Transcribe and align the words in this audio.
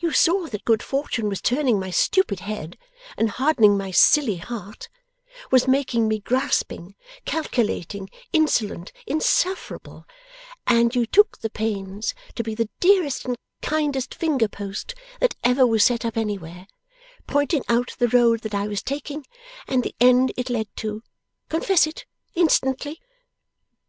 You 0.00 0.10
saw 0.12 0.48
that 0.48 0.64
good 0.64 0.82
fortune 0.82 1.28
was 1.28 1.40
turning 1.40 1.78
my 1.78 1.90
stupid 1.92 2.40
head 2.40 2.76
and 3.16 3.30
hardening 3.30 3.76
my 3.78 3.92
silly 3.92 4.34
heart 4.38 4.88
was 5.52 5.68
making 5.68 6.08
me 6.08 6.18
grasping, 6.18 6.96
calculating, 7.24 8.10
insolent, 8.32 8.90
insufferable 9.06 10.06
and 10.66 10.92
you 10.96 11.06
took 11.06 11.38
the 11.38 11.50
pains 11.50 12.14
to 12.34 12.42
be 12.42 12.56
the 12.56 12.68
dearest 12.80 13.24
and 13.24 13.36
kindest 13.62 14.12
fingerpost 14.12 14.96
that 15.20 15.36
ever 15.44 15.64
was 15.64 15.84
set 15.84 16.04
up 16.04 16.16
anywhere, 16.16 16.66
pointing 17.28 17.62
out 17.68 17.94
the 18.00 18.08
road 18.08 18.40
that 18.40 18.56
I 18.56 18.66
was 18.66 18.82
taking 18.82 19.24
and 19.68 19.84
the 19.84 19.94
end 20.00 20.32
it 20.36 20.50
led 20.50 20.66
to. 20.78 21.04
Confess 21.48 21.86
instantly! 22.34 23.00